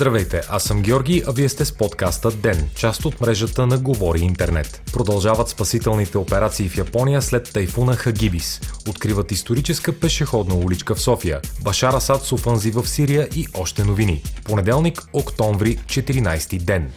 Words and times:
Здравейте, 0.00 0.40
аз 0.50 0.62
съм 0.62 0.82
Георги, 0.82 1.22
а 1.26 1.32
вие 1.32 1.48
сте 1.48 1.64
с 1.64 1.72
подкаста 1.72 2.30
ДЕН, 2.30 2.68
част 2.74 3.04
от 3.04 3.20
мрежата 3.20 3.66
на 3.66 3.78
Говори 3.78 4.20
Интернет. 4.20 4.82
Продължават 4.92 5.48
спасителните 5.48 6.18
операции 6.18 6.68
в 6.68 6.76
Япония 6.76 7.22
след 7.22 7.52
тайфуна 7.52 7.96
Хагибис. 7.96 8.60
Откриват 8.88 9.32
историческа 9.32 10.00
пешеходна 10.00 10.54
уличка 10.54 10.94
в 10.94 11.00
София. 11.00 11.40
Башар 11.62 11.94
Асад 11.94 12.22
с 12.22 12.32
офанзива 12.32 12.82
в 12.82 12.88
Сирия 12.88 13.28
и 13.36 13.46
още 13.54 13.84
новини. 13.84 14.22
Понеделник, 14.44 15.02
октомври, 15.12 15.78
14 15.86 16.58
ден. 16.58 16.92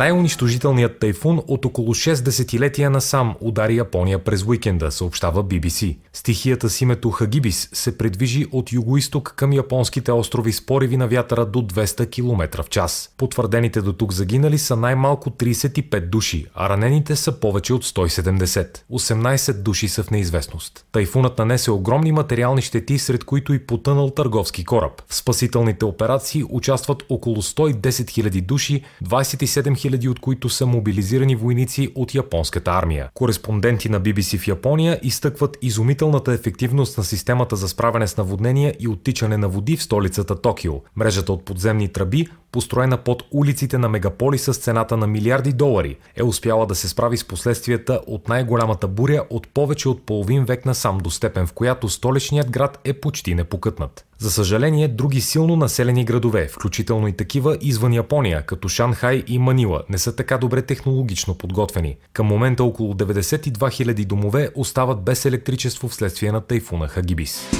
Най-унищожителният 0.00 0.98
тайфун 0.98 1.42
от 1.48 1.64
около 1.64 1.94
6 1.94 2.22
десетилетия 2.22 2.90
насам 2.90 3.36
удари 3.40 3.76
Япония 3.76 4.24
през 4.24 4.44
уикенда, 4.44 4.90
съобщава 4.90 5.44
BBC. 5.44 5.96
Стихията 6.12 6.70
с 6.70 6.80
името 6.80 7.10
Хагибис 7.10 7.68
се 7.72 7.98
предвижи 7.98 8.46
от 8.52 8.72
югоисток 8.72 9.34
към 9.36 9.52
японските 9.52 10.12
острови 10.12 10.52
с 10.52 10.66
пориви 10.66 10.96
на 10.96 11.08
вятъра 11.08 11.46
до 11.46 11.58
200 11.58 12.10
км 12.10 12.62
в 12.62 12.68
час. 12.68 13.14
Потвърдените 13.16 13.82
до 13.82 13.92
тук 13.92 14.12
загинали 14.12 14.58
са 14.58 14.76
най-малко 14.76 15.30
35 15.30 16.00
души, 16.00 16.46
а 16.54 16.68
ранените 16.68 17.16
са 17.16 17.40
повече 17.40 17.74
от 17.74 17.84
170. 17.84 18.78
18 18.92 19.52
души 19.52 19.88
са 19.88 20.02
в 20.02 20.10
неизвестност. 20.10 20.84
Тайфунът 20.92 21.38
нанесе 21.38 21.70
огромни 21.70 22.12
материални 22.12 22.62
щети, 22.62 22.98
сред 22.98 23.24
които 23.24 23.54
и 23.54 23.66
потънал 23.66 24.10
търговски 24.10 24.64
кораб. 24.64 25.02
В 25.08 25.14
спасителните 25.14 25.84
операции 25.84 26.44
участват 26.50 27.02
около 27.08 27.36
110 27.36 27.74
000 27.80 28.40
души, 28.40 28.82
27 29.04 29.89
000 29.89 29.89
от 30.08 30.20
които 30.20 30.48
са 30.48 30.66
мобилизирани 30.66 31.36
войници 31.36 31.92
от 31.94 32.14
японската 32.14 32.70
армия. 32.70 33.08
Кореспонденти 33.14 33.88
на 33.88 34.00
BBC 34.00 34.38
в 34.38 34.48
Япония 34.48 35.00
изтъкват 35.02 35.58
изумителната 35.62 36.32
ефективност 36.32 36.98
на 36.98 37.04
системата 37.04 37.56
за 37.56 37.68
справяне 37.68 38.06
с 38.06 38.16
наводнения 38.16 38.74
и 38.80 38.88
оттичане 38.88 39.36
на 39.36 39.48
води 39.48 39.76
в 39.76 39.82
столицата 39.82 40.40
Токио. 40.40 40.72
Мрежата 40.96 41.32
от 41.32 41.44
подземни 41.44 41.88
тръби 41.88 42.26
построена 42.52 42.98
под 42.98 43.22
улиците 43.30 43.78
на 43.78 43.88
мегаполиса 43.88 44.54
с 44.54 44.58
цената 44.58 44.96
на 44.96 45.06
милиарди 45.06 45.52
долари, 45.52 45.96
е 46.16 46.22
успяла 46.22 46.66
да 46.66 46.74
се 46.74 46.88
справи 46.88 47.16
с 47.16 47.24
последствията 47.24 48.00
от 48.06 48.28
най-голямата 48.28 48.88
буря 48.88 49.24
от 49.30 49.48
повече 49.48 49.88
от 49.88 50.02
половин 50.02 50.44
век 50.44 50.66
насам 50.66 50.98
до 50.98 51.10
степен, 51.10 51.46
в 51.46 51.52
която 51.52 51.88
столичният 51.88 52.50
град 52.50 52.80
е 52.84 52.92
почти 52.92 53.34
непокътнат. 53.34 54.06
За 54.20 54.30
съжаление, 54.30 54.88
други 54.88 55.20
силно 55.20 55.56
населени 55.56 56.04
градове, 56.04 56.48
включително 56.48 57.08
и 57.08 57.12
такива 57.12 57.56
извън 57.60 57.92
Япония, 57.92 58.42
като 58.42 58.68
Шанхай 58.68 59.24
и 59.26 59.38
Манила, 59.38 59.82
не 59.88 59.98
са 59.98 60.16
така 60.16 60.38
добре 60.38 60.62
технологично 60.62 61.34
подготвени. 61.34 61.96
Към 62.12 62.26
момента 62.26 62.64
около 62.64 62.94
92 62.94 63.50
000 63.50 64.04
домове 64.04 64.50
остават 64.54 65.04
без 65.04 65.24
електричество 65.24 65.88
вследствие 65.88 66.32
на 66.32 66.40
тайфуна 66.40 66.88
Хагибис. 66.88 67.50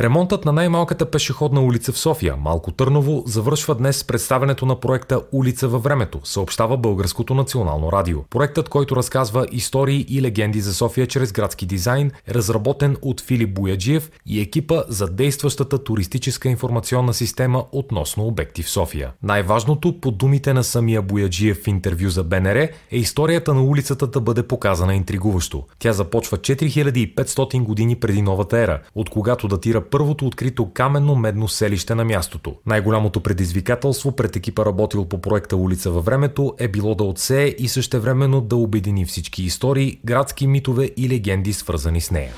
Ремонтът 0.00 0.44
на 0.44 0.52
най-малката 0.52 1.10
пешеходна 1.10 1.60
улица 1.60 1.92
в 1.92 1.98
София, 1.98 2.36
Малко 2.36 2.72
Търново, 2.72 3.22
завършва 3.26 3.74
днес 3.74 3.96
с 3.96 4.04
представенето 4.04 4.66
на 4.66 4.80
проекта 4.80 5.20
Улица 5.32 5.68
във 5.68 5.82
времето, 5.82 6.20
съобщава 6.24 6.76
Българското 6.76 7.34
национално 7.34 7.92
радио. 7.92 8.22
Проектът, 8.30 8.68
който 8.68 8.96
разказва 8.96 9.46
истории 9.52 10.06
и 10.08 10.22
легенди 10.22 10.60
за 10.60 10.74
София 10.74 11.06
чрез 11.06 11.32
градски 11.32 11.66
дизайн, 11.66 12.10
е 12.26 12.34
разработен 12.34 12.96
от 13.02 13.20
Филип 13.20 13.54
Бояджиев 13.54 14.10
и 14.26 14.40
екипа 14.40 14.82
за 14.88 15.06
действащата 15.06 15.84
туристическа 15.84 16.48
информационна 16.48 17.14
система 17.14 17.64
относно 17.72 18.26
обекти 18.26 18.62
в 18.62 18.70
София. 18.70 19.12
Най-важното, 19.22 20.00
по 20.00 20.10
думите 20.10 20.52
на 20.52 20.64
самия 20.64 21.02
Бояджиев 21.02 21.62
в 21.64 21.66
интервю 21.66 22.08
за 22.08 22.24
БНР, 22.24 22.56
е 22.90 22.96
историята 22.98 23.54
на 23.54 23.62
улицата 23.62 24.06
да 24.06 24.20
бъде 24.20 24.42
показана 24.42 24.94
интригуващо. 24.94 25.64
Тя 25.78 25.92
започва 25.92 26.38
4500 26.38 27.62
години 27.62 27.96
преди 27.96 28.22
новата 28.22 28.58
ера, 28.58 28.80
от 28.94 29.10
когато 29.10 29.48
датира 29.48 29.89
първото 29.90 30.26
открито 30.26 30.70
каменно 30.72 31.14
медно 31.14 31.48
селище 31.48 31.94
на 31.94 32.04
мястото. 32.04 32.54
Най-голямото 32.66 33.20
предизвикателство 33.20 34.12
пред 34.12 34.36
екипа 34.36 34.64
работил 34.64 35.04
по 35.04 35.20
проекта 35.20 35.56
Улица 35.56 35.90
във 35.90 36.04
времето 36.04 36.54
е 36.58 36.68
било 36.68 36.94
да 36.94 37.04
отсее 37.04 37.54
и 37.58 37.68
същевременно 37.68 38.40
да 38.40 38.56
обедини 38.56 39.04
всички 39.04 39.42
истории, 39.42 40.00
градски 40.04 40.46
митове 40.46 40.90
и 40.96 41.08
легенди 41.08 41.52
свързани 41.52 42.00
с 42.00 42.10
нея. 42.10 42.32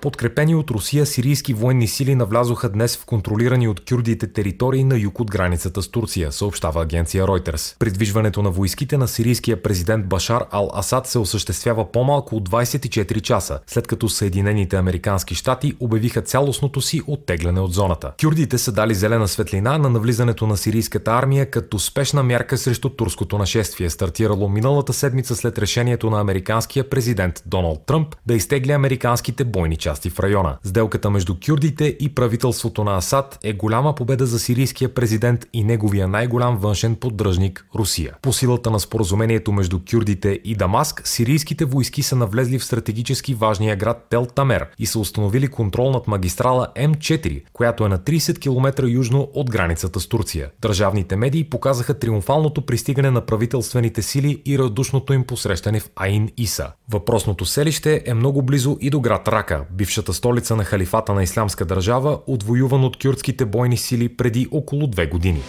Подкрепени 0.00 0.54
от 0.54 0.70
Русия, 0.70 1.06
сирийски 1.06 1.54
военни 1.54 1.88
сили 1.88 2.14
навлязоха 2.14 2.68
днес 2.68 2.96
в 2.96 3.04
контролирани 3.04 3.68
от 3.68 3.80
кюрдите 3.88 4.32
територии 4.32 4.84
на 4.84 4.98
юг 4.98 5.20
от 5.20 5.30
границата 5.30 5.82
с 5.82 5.88
Турция, 5.88 6.32
съобщава 6.32 6.82
агенция 6.82 7.26
Reuters. 7.26 7.78
Придвижването 7.78 8.42
на 8.42 8.50
войските 8.50 8.98
на 8.98 9.08
сирийския 9.08 9.62
президент 9.62 10.06
Башар 10.06 10.44
Ал-Асад 10.52 11.06
се 11.06 11.18
осъществява 11.18 11.92
по-малко 11.92 12.36
от 12.36 12.48
24 12.48 13.20
часа, 13.20 13.58
след 13.66 13.86
като 13.86 14.08
Съединените 14.08 14.76
американски 14.76 15.34
щати 15.34 15.74
обявиха 15.80 16.22
цялостното 16.22 16.80
си 16.80 17.02
оттегляне 17.06 17.60
от 17.60 17.72
зоната. 17.72 18.12
Кюрдите 18.20 18.58
са 18.58 18.72
дали 18.72 18.94
зелена 18.94 19.28
светлина 19.28 19.78
на 19.78 19.90
навлизането 19.90 20.46
на 20.46 20.56
сирийската 20.56 21.10
армия 21.10 21.50
като 21.50 21.78
спешна 21.78 22.22
мярка 22.22 22.58
срещу 22.58 22.88
турското 22.88 23.38
нашествие, 23.38 23.90
стартирало 23.90 24.48
миналата 24.48 24.92
седмица 24.92 25.36
след 25.36 25.58
решението 25.58 26.10
на 26.10 26.20
американския 26.20 26.90
президент 26.90 27.42
Доналд 27.46 27.86
Тръмп 27.86 28.16
да 28.26 28.34
изтегли 28.34 28.72
американските 28.72 29.44
бойни 29.44 29.76
части 29.76 29.89
части 29.90 30.10
в 30.10 30.20
района. 30.20 30.56
Сделката 30.64 31.10
между 31.10 31.34
кюрдите 31.46 31.96
и 32.00 32.14
правителството 32.14 32.84
на 32.84 32.96
Асад 32.96 33.38
е 33.42 33.52
голяма 33.52 33.94
победа 33.94 34.26
за 34.26 34.38
сирийския 34.38 34.94
президент 34.94 35.46
и 35.52 35.64
неговия 35.64 36.08
най-голям 36.08 36.56
външен 36.56 36.96
поддръжник 36.96 37.66
Русия. 37.74 38.14
По 38.22 38.32
силата 38.32 38.70
на 38.70 38.80
споразумението 38.80 39.52
между 39.52 39.80
кюрдите 39.90 40.40
и 40.44 40.54
Дамаск, 40.54 41.02
сирийските 41.04 41.64
войски 41.64 42.02
са 42.02 42.16
навлезли 42.16 42.58
в 42.58 42.64
стратегически 42.64 43.34
важния 43.34 43.76
град 43.76 44.06
Тел 44.10 44.26
Тамер 44.26 44.66
и 44.78 44.86
са 44.86 44.98
установили 44.98 45.48
контрол 45.48 45.90
над 45.90 46.08
магистрала 46.08 46.68
М4, 46.76 47.42
която 47.52 47.84
е 47.84 47.88
на 47.88 47.98
30 47.98 48.38
км 48.38 48.88
южно 48.88 49.28
от 49.34 49.50
границата 49.50 50.00
с 50.00 50.08
Турция. 50.08 50.50
Държавните 50.62 51.16
медии 51.16 51.44
показаха 51.44 51.98
триумфалното 51.98 52.66
пристигане 52.66 53.10
на 53.10 53.20
правителствените 53.26 54.02
сили 54.02 54.42
и 54.46 54.58
радушното 54.58 55.12
им 55.12 55.24
посрещане 55.24 55.80
в 55.80 55.90
Аин 55.96 56.28
Иса. 56.36 56.72
Въпросното 56.90 57.44
селище 57.44 58.02
е 58.06 58.14
много 58.14 58.42
близо 58.42 58.78
и 58.80 58.90
до 58.90 59.00
град 59.00 59.28
Рака, 59.28 59.64
бившата 59.80 60.12
столица 60.12 60.56
на 60.56 60.64
халифата 60.64 61.14
на 61.14 61.22
Ислямска 61.22 61.64
държава, 61.64 62.18
отвоюван 62.26 62.84
от 62.84 62.96
кюрдските 63.02 63.44
бойни 63.44 63.76
сили 63.76 64.16
преди 64.16 64.48
около 64.50 64.86
две 64.86 65.06
години. 65.06 65.40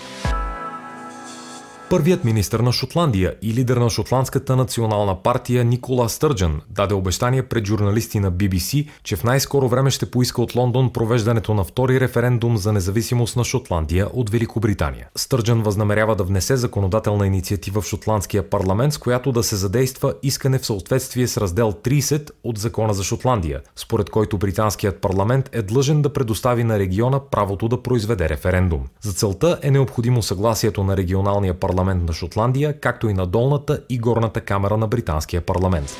Първият 1.91 2.23
министр 2.23 2.63
на 2.63 2.71
Шотландия 2.71 3.35
и 3.41 3.53
лидер 3.53 3.77
на 3.77 3.89
шотландската 3.89 4.55
национална 4.55 5.23
партия 5.23 5.65
Никола 5.65 6.09
Стърджан 6.09 6.61
даде 6.69 6.93
обещание 6.93 7.43
пред 7.43 7.67
журналисти 7.67 8.19
на 8.19 8.31
BBC, 8.31 8.87
че 9.03 9.15
в 9.15 9.23
най-скоро 9.23 9.67
време 9.67 9.91
ще 9.91 10.11
поиска 10.11 10.41
от 10.41 10.55
Лондон 10.55 10.93
провеждането 10.93 11.53
на 11.53 11.63
втори 11.63 11.99
референдум 11.99 12.57
за 12.57 12.73
независимост 12.73 13.35
на 13.35 13.43
Шотландия 13.43 14.07
от 14.13 14.29
Великобритания. 14.29 15.07
Стърджан 15.15 15.63
възнамерява 15.63 16.15
да 16.15 16.23
внесе 16.23 16.57
законодателна 16.57 17.27
инициатива 17.27 17.81
в 17.81 17.85
шотландския 17.85 18.49
парламент, 18.49 18.93
с 18.93 18.97
която 18.97 19.31
да 19.31 19.43
се 19.43 19.55
задейства 19.55 20.13
искане 20.23 20.57
в 20.57 20.65
съответствие 20.65 21.27
с 21.27 21.37
раздел 21.37 21.71
30 21.71 22.29
от 22.43 22.57
Закона 22.57 22.93
за 22.93 23.03
Шотландия, 23.03 23.61
според 23.75 24.09
който 24.09 24.37
британският 24.37 25.01
парламент 25.01 25.49
е 25.53 25.61
длъжен 25.61 26.01
да 26.01 26.13
предостави 26.13 26.63
на 26.63 26.79
региона 26.79 27.19
правото 27.31 27.67
да 27.67 27.83
произведе 27.83 28.29
референдум. 28.29 28.81
За 29.01 29.13
целта 29.13 29.59
е 29.61 29.71
необходимо 29.71 30.21
съгласието 30.21 30.83
на 30.83 30.97
регионалния 30.97 31.53
парламент 31.53 31.80
парламент 31.81 32.07
на 32.07 32.13
Шотландия, 32.13 32.79
както 32.79 33.09
и 33.09 33.13
на 33.13 33.25
долната 33.25 33.81
и 33.89 33.97
горната 33.97 34.41
камера 34.41 34.77
на 34.77 34.87
британския 34.87 35.41
парламент. 35.41 35.97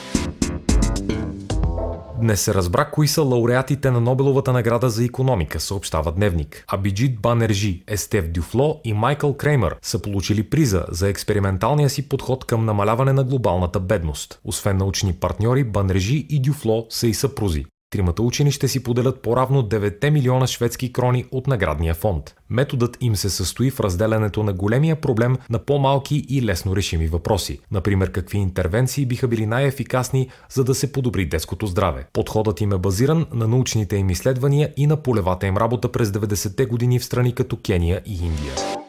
Днес 2.21 2.41
се 2.41 2.53
разбра 2.53 2.85
кои 2.85 3.07
са 3.07 3.21
лауреатите 3.21 3.91
на 3.91 4.01
Нобеловата 4.01 4.53
награда 4.53 4.89
за 4.89 5.05
економика, 5.05 5.59
съобщава 5.59 6.11
Дневник. 6.11 6.63
Абиджит 6.67 7.21
Банержи, 7.21 7.83
Естев 7.87 8.31
Дюфло 8.31 8.81
и 8.83 8.93
Майкъл 8.93 9.33
Креймър 9.33 9.75
са 9.81 10.01
получили 10.01 10.49
приза 10.49 10.85
за 10.89 11.09
експерименталния 11.09 11.89
си 11.89 12.09
подход 12.09 12.45
към 12.45 12.65
намаляване 12.65 13.13
на 13.13 13.23
глобалната 13.23 13.79
бедност. 13.79 14.39
Освен 14.43 14.77
научни 14.77 15.13
партньори, 15.13 15.63
Банержи 15.63 16.27
и 16.29 16.41
Дюфло 16.41 16.85
са 16.89 17.07
и 17.07 17.13
съпрузи. 17.13 17.65
Тримата 17.91 18.21
учени 18.21 18.51
ще 18.51 18.67
си 18.67 18.83
поделят 18.83 19.21
по-равно 19.21 19.63
9 19.63 20.09
милиона 20.09 20.47
шведски 20.47 20.93
крони 20.93 21.25
от 21.31 21.47
наградния 21.47 21.93
фонд. 21.93 22.35
Методът 22.49 22.97
им 23.01 23.15
се 23.15 23.29
състои 23.29 23.71
в 23.71 23.79
разделянето 23.79 24.43
на 24.43 24.53
големия 24.53 25.01
проблем 25.01 25.37
на 25.49 25.59
по-малки 25.59 26.25
и 26.29 26.41
лесно 26.41 26.75
решими 26.75 27.07
въпроси. 27.07 27.59
Например, 27.71 28.11
какви 28.11 28.37
интервенции 28.37 29.05
биха 29.05 29.27
били 29.27 29.45
най-ефикасни, 29.45 30.29
за 30.49 30.63
да 30.63 30.75
се 30.75 30.91
подобри 30.91 31.25
детското 31.25 31.67
здраве. 31.67 32.05
Подходът 32.13 32.61
им 32.61 32.71
е 32.71 32.77
базиран 32.77 33.25
на 33.33 33.47
научните 33.47 33.95
им 33.95 34.09
изследвания 34.09 34.73
и 34.77 34.87
на 34.87 34.97
полевата 34.97 35.47
им 35.47 35.57
работа 35.57 35.91
през 35.91 36.09
90-те 36.09 36.65
години 36.65 36.99
в 36.99 37.05
страни 37.05 37.35
като 37.35 37.57
Кения 37.57 38.01
и 38.05 38.13
Индия. 38.13 38.80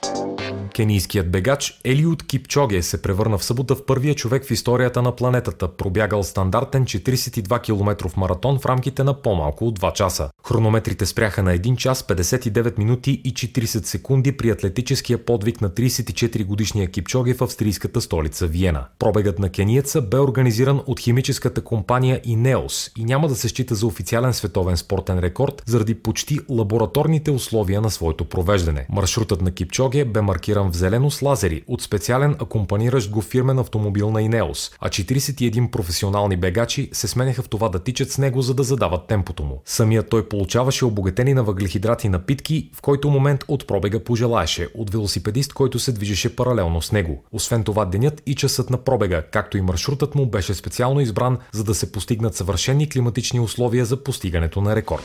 Кенийският 0.73 1.31
бегач 1.31 1.81
Елиот 1.85 2.23
Кипчоге 2.23 2.83
се 2.83 3.03
превърна 3.03 3.39
в 3.39 3.45
събота 3.45 3.75
в 3.75 3.87
първия 3.87 4.15
човек 4.15 4.45
в 4.45 4.51
историята 4.51 5.03
на 5.03 5.17
планетата, 5.17 5.69
пробягал 5.69 6.23
стандартен 6.23 6.85
42 6.85 7.63
км 7.63 8.11
маратон 8.17 8.59
в 8.59 8.67
рамките 8.67 9.05
на 9.05 9.23
по-малко 9.23 9.67
от 9.67 9.81
2 9.81 9.93
часа. 9.93 10.31
Хронометрите 10.47 11.07
спряха 11.07 11.43
на 11.43 11.59
1 11.59 11.77
час 11.77 12.03
59 12.03 12.79
минути 12.79 13.21
и 13.25 13.35
40 13.35 13.85
секунди 13.85 14.37
при 14.37 14.51
атлетическия 14.51 15.25
подвиг 15.25 15.61
на 15.61 15.71
34 15.71 16.45
годишния 16.45 16.91
Кипчоге 16.91 17.35
в 17.35 17.43
австрийската 17.43 18.01
столица 18.01 18.47
Виена. 18.47 18.85
Пробегът 18.99 19.39
на 19.39 19.49
кениеца 19.49 20.01
бе 20.03 20.19
организиран 20.19 20.81
от 20.87 21.01
химическата 21.01 21.65
компания 21.65 22.21
Инеос 22.25 22.91
и 22.99 23.05
няма 23.05 23.29
да 23.29 23.35
се 23.35 23.49
счита 23.49 23.75
за 23.75 23.87
официален 23.87 24.35
световен 24.35 24.77
спортен 24.77 25.19
рекорд 25.19 25.63
заради 25.67 25.95
почти 25.95 26.39
лабораторните 26.49 27.31
условия 27.31 27.81
на 27.81 27.91
своето 27.91 28.25
провеждане. 28.25 28.87
Маршрутът 28.89 29.43
на 29.43 29.51
Кипчоге 29.51 30.05
бе 30.05 30.21
маркиран 30.21 30.62
в 30.71 30.77
зелено 30.77 31.11
с 31.11 31.23
лазери 31.23 31.63
от 31.67 31.83
специален 31.83 32.37
акомпаниращ 32.41 33.11
го 33.11 33.21
фирмен 33.21 33.59
автомобил 33.59 34.11
на 34.11 34.23
Инеос, 34.23 34.71
а 34.81 34.89
41 34.89 35.71
професионални 35.71 36.37
бегачи 36.37 36.89
се 36.93 37.09
сменяха 37.09 37.43
в 37.43 37.49
това 37.49 37.69
да 37.69 37.79
тичат 37.79 38.11
с 38.11 38.19
него, 38.19 38.43
за 38.43 38.55
да 38.55 38.63
задават 38.63 39.07
темпото 39.07 39.43
му. 39.43 39.63
Самият 39.65 40.09
той 40.09 40.29
получаваше 40.29 40.85
обогатени 40.85 41.35
на 41.35 41.43
въглехидрати 41.43 42.09
напитки, 42.09 42.71
в 42.75 42.83
който 42.83 43.11
момент 43.11 43.45
от 43.49 43.67
пробега 43.67 44.05
пожелаеше 44.05 44.69
от 44.75 44.91
велосипедист, 44.91 45.53
който 45.53 45.79
се 45.79 45.93
движеше 45.93 46.37
паралелно 46.37 46.83
с 46.83 46.93
него. 46.93 47.25
Освен 47.33 47.65
това, 47.65 47.85
денят 47.85 48.23
и 48.27 48.35
часът 48.35 48.71
на 48.71 48.79
пробега, 48.79 49.23
както 49.23 49.59
и 49.59 49.61
маршрутът 49.61 50.15
му 50.15 50.27
беше 50.27 50.55
специално 50.55 51.01
избран, 51.01 51.39
за 51.53 51.65
да 51.65 51.75
се 51.75 51.93
постигнат 51.93 52.35
съвършени 52.35 52.89
климатични 52.89 53.41
условия 53.41 53.85
за 53.85 53.97
постигането 53.97 54.61
на 54.61 54.77
рекорд. 54.77 55.03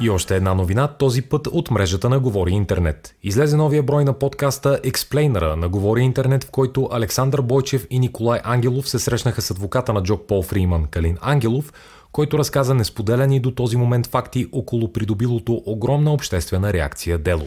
И 0.00 0.10
още 0.10 0.36
една 0.36 0.54
новина, 0.54 0.88
този 0.88 1.22
път 1.22 1.46
от 1.46 1.70
мрежата 1.70 2.08
на 2.08 2.20
Говори 2.20 2.52
Интернет. 2.52 3.14
Излезе 3.22 3.56
новия 3.56 3.82
брой 3.82 4.04
на 4.04 4.12
подкаста 4.12 4.80
Explainer 4.84 5.54
на 5.54 5.68
Говори 5.68 6.02
Интернет, 6.02 6.44
в 6.44 6.50
който 6.50 6.88
Александър 6.92 7.42
Бойчев 7.42 7.86
и 7.90 7.98
Николай 7.98 8.40
Ангелов 8.44 8.88
се 8.88 8.98
срещнаха 8.98 9.42
с 9.42 9.50
адвоката 9.50 9.92
на 9.92 10.02
Джок 10.02 10.26
Пол 10.28 10.42
Фриман, 10.42 10.86
Калин 10.86 11.18
Ангелов, 11.20 11.72
който 12.12 12.38
разказа 12.38 12.74
несподелени 12.74 13.40
до 13.40 13.50
този 13.50 13.76
момент 13.76 14.06
факти 14.06 14.46
около 14.52 14.92
придобилото 14.92 15.62
огромна 15.66 16.12
обществена 16.12 16.72
реакция 16.72 17.18
дело. 17.18 17.46